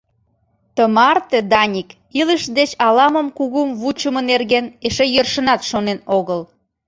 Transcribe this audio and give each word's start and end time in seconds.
Тымарте 0.75 1.39
Даник 1.51 1.89
илыш 2.19 2.43
деч 2.57 2.71
ала-мом 2.87 3.27
кугум 3.37 3.69
вучымо 3.79 4.21
нерген 4.31 4.65
эше 4.87 5.05
йӧршынат 5.13 5.61
шонен 5.69 5.99
огыл. 6.17 6.41